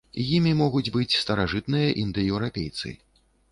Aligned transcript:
Імі 0.37 0.53
могуць 0.61 0.91
быць 0.95 1.17
старажытныя 1.23 1.93
індаеўрапейцы. 2.07 2.97